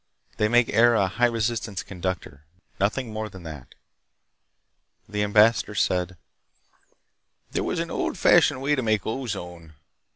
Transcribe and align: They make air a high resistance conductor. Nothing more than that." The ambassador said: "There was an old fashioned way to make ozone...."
They 0.37 0.47
make 0.47 0.73
air 0.73 0.95
a 0.95 1.05
high 1.07 1.27
resistance 1.27 1.83
conductor. 1.83 2.41
Nothing 2.79 3.13
more 3.13 3.29
than 3.29 3.43
that." 3.43 3.75
The 5.07 5.21
ambassador 5.21 5.75
said: 5.75 6.17
"There 7.51 7.63
was 7.63 7.79
an 7.79 7.91
old 7.91 8.17
fashioned 8.17 8.63
way 8.63 8.73
to 8.73 8.81
make 8.81 9.05
ozone...." 9.05 9.75